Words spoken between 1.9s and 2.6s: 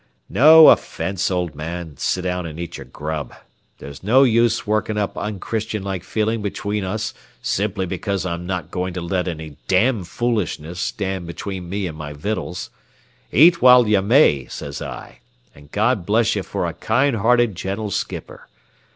sit down and